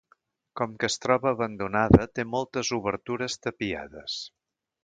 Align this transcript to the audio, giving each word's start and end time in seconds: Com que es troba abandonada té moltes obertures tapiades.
Com 0.59 0.71
que 0.83 0.87
es 0.91 0.95
troba 1.03 1.29
abandonada 1.33 2.09
té 2.19 2.27
moltes 2.31 2.75
obertures 2.81 3.41
tapiades. 3.47 4.21